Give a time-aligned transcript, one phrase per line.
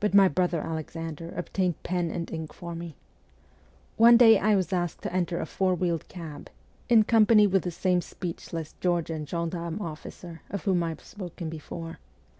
[0.00, 2.96] But my brother Alexander obtained pen and ink for me.
[3.96, 6.50] One day I was asked to enter a four wheeled cab,
[6.88, 12.00] in company with the same speechless Georgian gendarme officer of whom I have spoken before.